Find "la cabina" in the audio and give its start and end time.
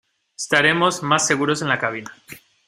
1.69-2.11